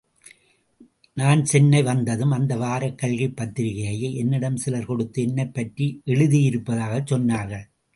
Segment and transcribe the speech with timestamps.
[1.13, 7.65] நான் சென்னை வந்ததும் அந்த வாரக் கல்கி பத்திரிக்கையை என்னிடம் சிலர் கொடுத்து என்னைப் பற்றி எழுதியிருப்பதாகச் சொன்னார்கள்.